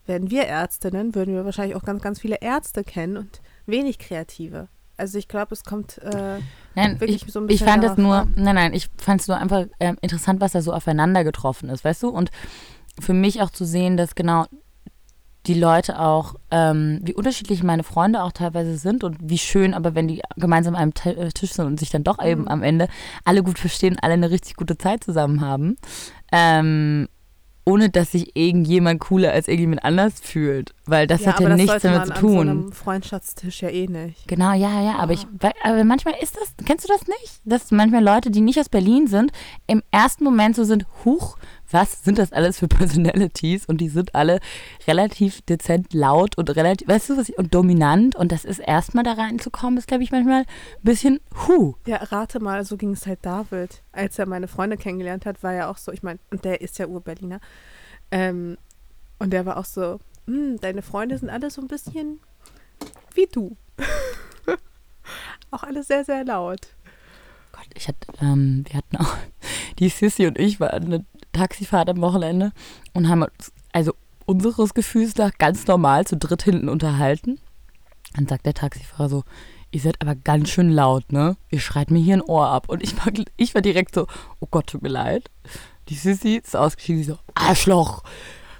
[0.06, 4.68] wären wir Ärztinnen, würden wir wahrscheinlich auch ganz, ganz viele Ärzte kennen und wenig Kreative.
[4.96, 6.38] Also ich glaube, es kommt äh,
[6.74, 9.22] Nein, wirklich ich, so ein ich bisschen fand das darauf nur, nein, nein, ich fand
[9.22, 12.08] es nur einfach ähm, interessant, was da so aufeinander getroffen ist, weißt du?
[12.10, 12.30] Und
[13.00, 14.46] für mich auch zu sehen, dass genau
[15.46, 19.94] die Leute auch, ähm, wie unterschiedlich meine Freunde auch teilweise sind und wie schön, aber
[19.94, 22.48] wenn die gemeinsam an einem T äh, Tisch sind und sich dann doch eben Mhm.
[22.48, 22.88] am Ende
[23.24, 25.76] alle gut verstehen, alle eine richtig gute Zeit zusammen haben,
[26.30, 27.08] ähm,
[27.64, 31.56] ohne dass sich irgendjemand cooler als irgendjemand anders fühlt, weil das hat aber ja das
[31.58, 32.48] nichts damit zu an so tun.
[32.48, 34.26] einem Freundschaftstisch ja eh nicht.
[34.28, 35.28] Genau, ja, ja, aber ich, Ja.
[35.40, 37.40] weil, aber manchmal ist das, kennst du das nicht?
[37.44, 39.30] Dass manchmal Leute, die nicht aus Berlin sind,
[39.66, 41.36] im ersten Moment so sind, huch,
[41.72, 43.66] was sind das alles für Personalities?
[43.66, 44.40] Und die sind alle
[44.86, 48.16] relativ dezent laut und relativ, weißt du was, ich- und dominant.
[48.16, 50.46] Und das ist erstmal da reinzukommen, ist, glaube ich, manchmal ein
[50.82, 51.74] bisschen, huh.
[51.86, 53.82] Ja, rate mal, so ging es halt David.
[53.92, 56.78] Als er meine Freunde kennengelernt hat, war ja auch so, ich meine, und der ist
[56.78, 57.40] ja Ur-Berliner.
[58.10, 58.56] Ähm,
[59.18, 62.20] und der war auch so, "Hm, deine Freunde sind alle so ein bisschen
[63.14, 63.56] wie du.
[65.50, 66.68] auch alle sehr, sehr laut.
[67.52, 69.16] Gott, ich hatte, ähm, wir hatten auch,
[69.78, 72.52] die Sissy und ich waren eine Taxifahrt am Wochenende
[72.92, 73.92] und haben uns, also
[74.26, 77.40] unseres Gefühls nach ganz normal zu dritt hinten unterhalten.
[78.14, 79.24] Dann sagt der Taxifahrer so,
[79.70, 81.36] ihr seid aber ganz schön laut, ne?
[81.50, 82.68] Ihr schreit mir hier ein Ohr ab.
[82.68, 84.06] Und ich war, ich war direkt so,
[84.40, 85.30] oh Gott, tut mir leid.
[85.88, 88.02] Die Sissy ist ausgeschieden, die so, Arschloch,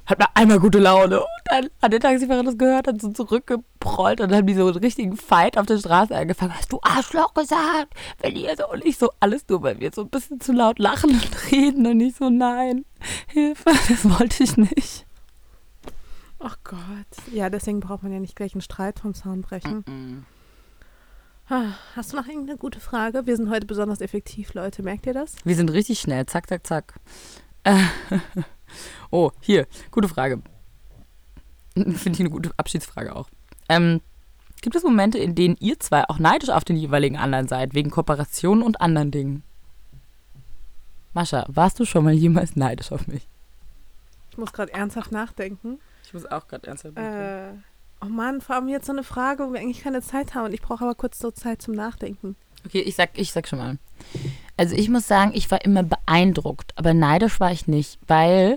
[0.07, 1.21] hat mal einmal gute Laune.
[1.21, 4.67] Und dann hat der Taxifahrer das gehört, hat so zurückgeprollt und dann haben die so
[4.67, 6.55] einen richtigen Fight auf der Straße angefangen.
[6.57, 7.95] Hast du Arschloch gesagt?
[8.21, 10.79] Wenn ihr so und ich so alles nur, weil wir so ein bisschen zu laut
[10.79, 12.85] lachen und reden und ich so, nein,
[13.29, 15.07] Hilfe, das wollte ich nicht.
[16.39, 16.81] Ach Gott.
[17.33, 20.25] Ja, deswegen braucht man ja nicht gleich einen Streit vom Zaun brechen.
[21.51, 23.27] Ah, Hast du noch irgendeine gute Frage?
[23.27, 24.83] Wir sind heute besonders effektiv, Leute.
[24.83, 25.35] Merkt ihr das?
[25.45, 26.95] Wir sind richtig schnell, zack, zack, zack.
[28.71, 30.43] Äh, oh, hier, gute Frage.
[31.75, 33.29] Finde ich eine gute Abschiedsfrage auch.
[33.69, 34.01] Ähm,
[34.61, 37.91] gibt es Momente, in denen ihr zwei auch neidisch auf den jeweiligen anderen seid, wegen
[37.91, 39.43] Kooperationen und anderen Dingen?
[41.13, 43.29] Mascha, warst du schon mal jemals neidisch auf mich?
[44.31, 45.79] Ich muss gerade ernsthaft nachdenken.
[46.05, 47.53] Ich muss auch gerade ernsthaft Äh,
[48.01, 50.47] oh Mann, vor allem jetzt so eine Frage, wo wir eigentlich keine Zeit haben.
[50.47, 52.37] Und ich brauche aber kurz so Zeit zum Nachdenken.
[52.67, 53.79] Okay, ich sag, ich sag schon mal.
[54.57, 58.57] Also ich muss sagen, ich war immer beeindruckt, aber neidisch war ich nicht, weil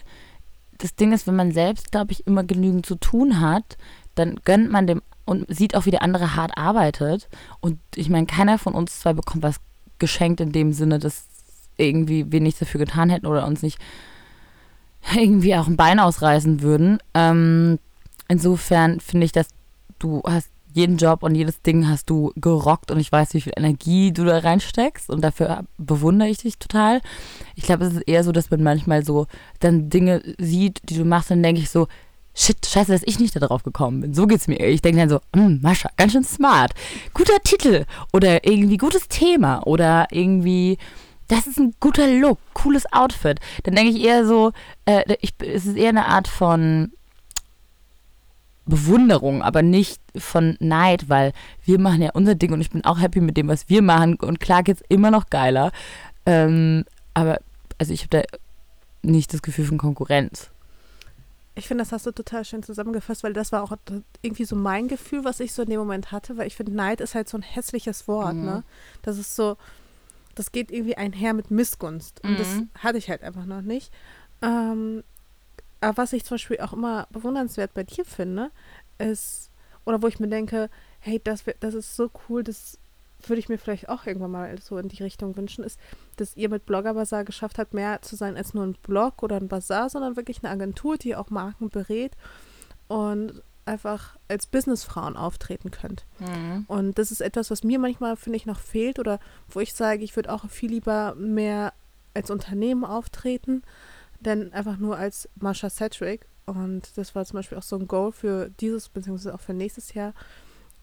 [0.78, 3.78] das Ding ist, wenn man selbst, glaube ich, immer genügend zu tun hat,
[4.16, 7.30] dann gönnt man dem und sieht auch, wie der andere hart arbeitet.
[7.62, 9.56] Und ich meine, keiner von uns zwei bekommt was
[10.00, 11.26] geschenkt in dem Sinne, dass
[11.78, 13.80] irgendwie wir nichts dafür getan hätten oder uns nicht
[15.16, 17.00] irgendwie auch ein Bein ausreißen würden.
[17.14, 17.80] Ähm,
[18.28, 19.48] insofern finde ich, dass
[20.00, 23.54] du hast jeden Job und jedes Ding hast du gerockt und ich weiß, wie viel
[23.56, 27.02] Energie du da reinsteckst und dafür bewundere ich dich total.
[27.56, 29.28] Ich glaube, es ist eher so, dass man manchmal so
[29.60, 31.88] dann Dinge sieht, die du machst dann denke ich so,
[32.36, 34.14] shit, scheiße, dass ich nicht darauf gekommen bin.
[34.14, 34.60] So geht's mir.
[34.60, 36.74] Ich denke dann so, hm, Mascha, ganz schön smart.
[37.14, 40.78] Guter Titel oder irgendwie gutes Thema oder irgendwie
[41.28, 43.40] das ist ein guter Look, cooles Outfit.
[43.64, 44.52] Dann denke ich eher so,
[44.86, 46.92] äh, ich, es ist eher eine Art von
[48.66, 51.34] Bewunderung, aber nicht von Neid, weil
[51.66, 54.16] wir machen ja unser Ding und ich bin auch happy mit dem, was wir machen
[54.16, 55.72] und klar geht's immer noch geiler.
[56.26, 57.40] Ähm, aber
[57.78, 58.38] also ich habe da
[59.02, 60.50] nicht das Gefühl von Konkurrenz.
[61.56, 63.74] Ich finde, das hast du total schön zusammengefasst, weil das war auch
[64.24, 67.00] irgendwie so mein Gefühl, was ich so in dem Moment hatte, weil ich finde, Neid
[67.02, 68.46] ist halt so ein hässliches Wort, Mhm.
[68.46, 68.64] ne?
[69.04, 69.58] Das ist so,
[70.34, 72.24] das geht irgendwie einher mit Missgunst.
[72.24, 72.70] Und das Mhm.
[72.80, 73.92] hatte ich halt einfach noch nicht.
[74.42, 75.04] Ähm,
[75.84, 78.52] aber was ich zum Beispiel auch immer bewundernswert bei dir finde,
[78.98, 79.50] ist,
[79.86, 80.70] oder wo ich mir denke,
[81.00, 82.78] hey, das, das ist so cool, das
[83.28, 85.80] würde ich mir vielleicht auch irgendwann mal so in die Richtung wünschen, ist,
[86.18, 89.38] dass ihr mit Blogger Bazaar geschafft habt, mehr zu sein als nur ein Blog oder
[89.38, 92.14] ein Bazaar, sondern wirklich eine Agentur, die auch Marken berät
[92.88, 96.06] und einfach als Businessfrauen auftreten könnt.
[96.68, 99.20] Und das ist etwas, was mir manchmal, finde ich, noch fehlt oder
[99.50, 101.74] wo ich sage, ich würde auch viel lieber mehr
[102.14, 103.64] als Unternehmen auftreten,
[104.26, 106.26] denn einfach nur als Marsha Sedgwick.
[106.46, 109.94] Und das war zum Beispiel auch so ein Goal für dieses, beziehungsweise auch für nächstes
[109.94, 110.14] Jahr,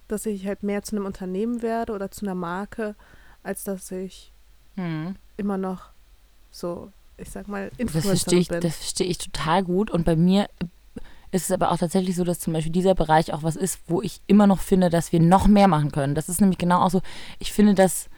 [0.08, 2.94] dass ich halt mehr zu einem Unternehmen werde oder zu einer Marke,
[3.42, 4.32] als dass ich
[4.76, 5.16] Mhm.
[5.36, 5.90] immer noch
[6.50, 8.60] so, ich sag mal, Das verstehe ich, bin.
[8.60, 9.90] das verstehe ich total gut.
[9.90, 10.48] Und bei mir
[11.32, 14.00] ist es aber auch tatsächlich so, dass zum Beispiel dieser Bereich auch was ist, wo
[14.02, 16.14] ich immer noch finde, dass wir noch mehr machen können.
[16.14, 17.02] Das ist nämlich genau auch so,
[17.38, 18.08] ich finde, dass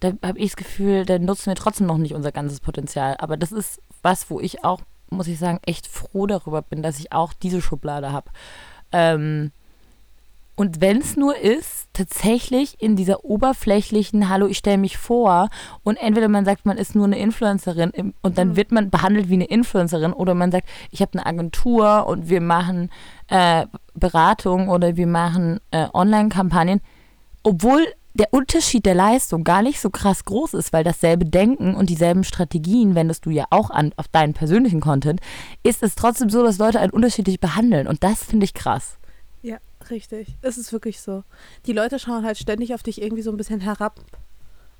[0.00, 3.16] da habe ich das Gefühl, da nutzen wir trotzdem noch nicht unser ganzes Potenzial.
[3.18, 6.98] Aber das ist was, wo ich auch muss ich sagen, echt froh darüber bin, dass
[6.98, 8.30] ich auch diese Schublade habe.
[8.92, 9.52] Ähm,
[10.56, 15.48] und wenn es nur ist, tatsächlich in dieser oberflächlichen, hallo, ich stelle mich vor
[15.84, 18.56] und entweder man sagt, man ist nur eine Influencerin und dann mhm.
[18.56, 22.42] wird man behandelt wie eine Influencerin oder man sagt, ich habe eine Agentur und wir
[22.42, 22.90] machen
[23.28, 26.82] äh, Beratung oder wir machen äh, Online-Kampagnen,
[27.42, 31.90] obwohl der Unterschied der Leistung gar nicht so krass groß ist, weil dasselbe Denken und
[31.90, 35.20] dieselben Strategien wendest du ja auch an auf deinen persönlichen Content,
[35.62, 38.98] ist es trotzdem so, dass Leute einen unterschiedlich behandeln und das finde ich krass.
[39.42, 39.58] Ja,
[39.90, 40.36] richtig.
[40.42, 41.24] Es ist wirklich so.
[41.66, 44.00] Die Leute schauen halt ständig auf dich irgendwie so ein bisschen herab.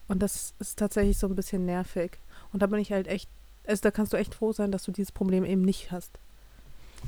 [0.09, 2.19] Und das ist tatsächlich so ein bisschen nervig.
[2.53, 3.31] Und da bin ich halt echt,
[3.65, 6.19] also da kannst du echt froh sein, dass du dieses Problem eben nicht hast.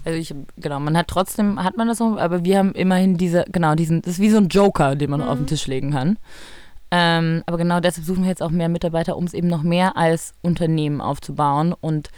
[0.04, 3.44] Also ich, genau, man hat trotzdem, hat man das noch, aber wir haben immerhin diese,
[3.50, 5.28] genau, diesen, das ist wie so ein Joker, den man mhm.
[5.28, 6.18] auf den Tisch legen kann.
[6.90, 9.96] Ähm, aber genau deshalb suchen wir jetzt auch mehr Mitarbeiter, um es eben noch mehr
[9.96, 12.10] als Unternehmen aufzubauen und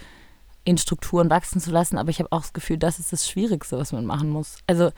[0.65, 1.97] in Strukturen wachsen zu lassen.
[1.97, 4.57] Aber ich habe auch das Gefühl, das ist das Schwierigste, was man machen muss.
[4.67, 4.91] Also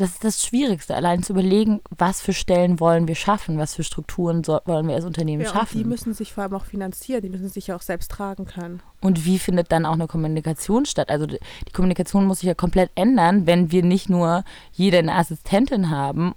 [0.00, 3.82] das ist das Schwierigste, allein zu überlegen, was für Stellen wollen wir schaffen, was für
[3.82, 5.78] Strukturen so, wollen wir als Unternehmen ja, schaffen.
[5.78, 8.80] die müssen sich vor allem auch finanzieren, die müssen sich ja auch selbst tragen können.
[9.00, 11.10] Und wie findet dann auch eine Kommunikation statt?
[11.10, 11.38] Also die
[11.72, 16.34] Kommunikation muss sich ja komplett ändern, wenn wir nicht nur jede eine Assistentin haben,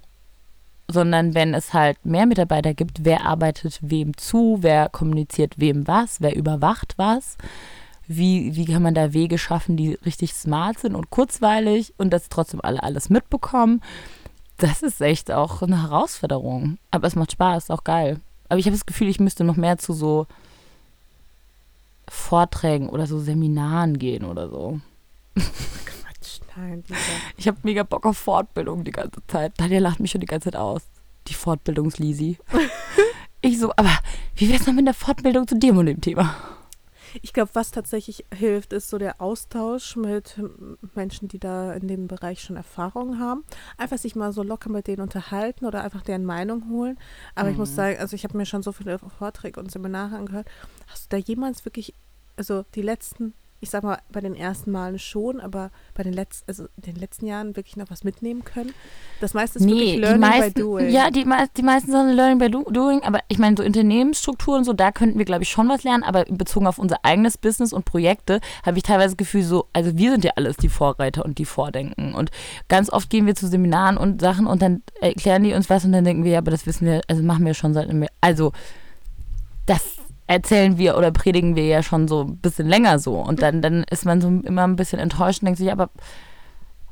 [0.88, 6.20] sondern wenn es halt mehr Mitarbeiter gibt, wer arbeitet wem zu, wer kommuniziert wem was,
[6.20, 7.36] wer überwacht was
[8.06, 12.28] wie, wie kann man da Wege schaffen, die richtig smart sind und kurzweilig und dass
[12.28, 13.80] trotzdem alle alles mitbekommen.
[14.56, 16.78] Das ist echt auch eine Herausforderung.
[16.90, 18.20] Aber es macht Spaß, ist auch geil.
[18.48, 20.26] Aber ich habe das Gefühl, ich müsste noch mehr zu so
[22.08, 24.80] Vorträgen oder so Seminaren gehen oder so.
[25.34, 26.84] Quatsch, nein.
[26.86, 26.98] Dieser.
[27.36, 29.54] Ich habe mega Bock auf Fortbildung die ganze Zeit.
[29.56, 30.82] Daniel lacht mich schon die ganze Zeit aus.
[31.28, 32.38] Die Fortbildungslisi.
[33.40, 33.98] ich so, aber
[34.36, 36.34] wie wäre es noch mit der Fortbildung zu dem und dem Thema?
[37.20, 40.40] Ich glaube, was tatsächlich hilft, ist so der Austausch mit
[40.94, 43.44] Menschen, die da in dem Bereich schon Erfahrung haben.
[43.76, 46.98] Einfach sich mal so locker mit denen unterhalten oder einfach deren Meinung holen.
[47.34, 47.52] Aber mhm.
[47.52, 47.76] ich muss mhm.
[47.76, 50.48] sagen, also ich habe mir schon so viele Vorträge und Seminare angehört.
[50.86, 51.94] Hast du da jemals wirklich,
[52.36, 56.48] also die letzten ich sag mal, bei den ersten Malen schon, aber bei den letzten,
[56.48, 58.74] also den letzten Jahren wirklich noch was mitnehmen können.
[59.20, 60.90] Das meiste ist nee, wirklich Learning meisten, by Doing.
[60.90, 61.24] Ja, die,
[61.56, 65.16] die meisten sind Learning by do, Doing, aber ich meine, so Unternehmensstrukturen, so da könnten
[65.16, 68.78] wir, glaube ich, schon was lernen, aber bezogen auf unser eigenes Business und Projekte habe
[68.78, 72.14] ich teilweise das Gefühl, so, also wir sind ja alles die Vorreiter und die Vordenken.
[72.14, 72.32] Und
[72.66, 75.92] ganz oft gehen wir zu Seminaren und Sachen und dann erklären die uns was und
[75.92, 78.10] dann denken wir, ja, aber das wissen wir, also machen wir schon seit einem Jahr.
[78.20, 78.50] Also,
[79.66, 80.01] das
[80.32, 83.14] erzählen wir oder predigen wir ja schon so ein bisschen länger so.
[83.16, 85.90] Und dann, dann ist man so immer ein bisschen enttäuscht und denkt sich, aber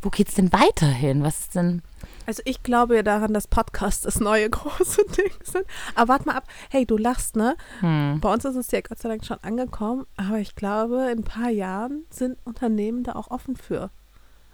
[0.03, 1.23] wo geht's denn weiterhin?
[1.23, 1.83] Was ist denn.
[2.27, 5.65] Also ich glaube ja daran, dass Podcasts das neue große Ding sind.
[5.95, 6.45] Aber warte mal ab.
[6.71, 7.57] Hey, du lachst, ne?
[7.81, 8.19] Hm.
[8.21, 10.07] Bei uns ist es ja Gott sei Dank schon angekommen.
[10.17, 13.91] Aber ich glaube, in ein paar Jahren sind Unternehmen da auch offen für.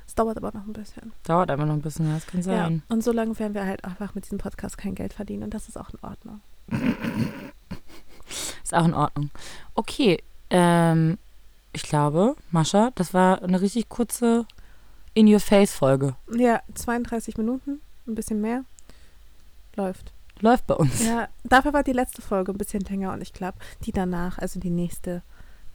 [0.06, 1.12] Es dauert aber noch ein bisschen.
[1.24, 2.82] Dauert aber noch ein bisschen, das kann sein.
[2.88, 5.44] Ja, und so lange werden wir halt einfach mit diesem Podcast kein Geld verdienen.
[5.44, 6.40] Und das ist auch in Ordnung.
[8.66, 9.30] Ist auch in Ordnung.
[9.76, 11.18] Okay, ähm,
[11.72, 14.44] ich glaube, Mascha, das war eine richtig kurze
[15.14, 16.16] In-Your-Face-Folge.
[16.36, 18.64] Ja, 32 Minuten, ein bisschen mehr.
[19.76, 20.12] Läuft.
[20.40, 21.06] Läuft bei uns.
[21.06, 24.58] Ja, dafür war die letzte Folge ein bisschen länger und ich glaube, die danach, also
[24.58, 25.22] die nächste,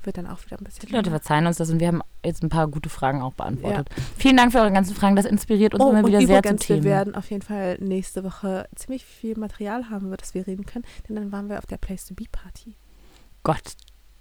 [0.04, 0.90] wird dann auch wieder ein bisschen.
[0.90, 3.88] Die Leute verzeihen uns das und wir haben jetzt ein paar gute Fragen auch beantwortet.
[3.90, 4.04] Ja.
[4.18, 5.16] Vielen Dank für eure ganzen Fragen.
[5.16, 6.84] Das inspiriert uns oh, immer wieder sehr zum Thema.
[6.84, 10.66] Wir werden auf jeden Fall nächste Woche ziemlich viel Material haben, über das wir reden
[10.66, 12.76] können, denn dann waren wir auf der Place to Be Party.
[13.44, 13.74] Gott,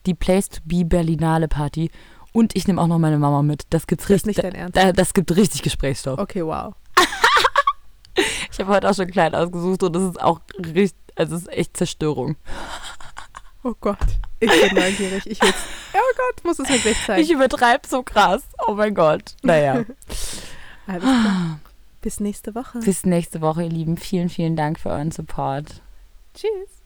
[0.07, 1.91] die Place to Be Berlinale Party.
[2.33, 3.65] Und ich nehme auch noch meine Mama mit.
[3.71, 4.37] Das gibt's das richtig.
[4.37, 4.77] Ist nicht dein Ernst?
[4.77, 6.19] Da, das gibt richtig Gesprächsstoff.
[6.19, 6.75] Okay, wow.
[8.53, 11.49] ich habe heute auch schon klein ausgesucht und das ist auch richtig, also es ist
[11.49, 12.37] echt Zerstörung.
[13.63, 13.99] Oh Gott,
[14.39, 15.27] ich bin neugierig.
[15.27, 15.53] Ich will,
[15.95, 17.21] oh Gott, muss es weg sein.
[17.21, 18.43] Ich übertreibe so krass.
[18.67, 19.37] Oh mein Gott.
[19.43, 19.85] Naja.
[20.87, 21.61] Alles klar.
[22.01, 22.79] Bis nächste Woche.
[22.79, 23.99] Bis nächste Woche, ihr Lieben.
[23.99, 25.83] Vielen, vielen Dank für euren Support.
[26.35, 26.80] Tschüss.